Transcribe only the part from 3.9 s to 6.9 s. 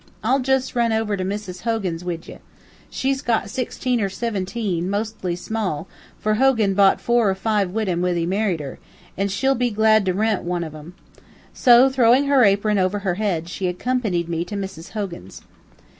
or siventeen, mostly small, for Hogan